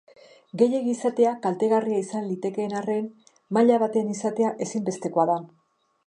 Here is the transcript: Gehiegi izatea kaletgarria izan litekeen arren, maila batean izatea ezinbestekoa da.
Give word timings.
Gehiegi 0.59 0.89
izatea 0.93 1.33
kaletgarria 1.43 1.99
izan 2.03 2.25
litekeen 2.29 2.73
arren, 2.79 3.09
maila 3.57 3.77
batean 3.83 4.09
izatea 4.15 4.51
ezinbestekoa 4.67 5.27
da. 5.31 5.37